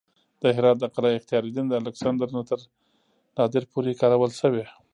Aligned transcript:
د 0.41 0.43
هرات 0.55 0.77
د 0.79 0.85
قلعه 0.95 1.17
اختیارالدین 1.19 1.65
د 1.69 1.73
الکسندر 1.81 2.27
نه 2.35 2.41
تر 2.49 2.59
نادر 3.37 3.63
پورې 3.71 3.97
کارول 4.01 4.31
شوې 4.41 4.65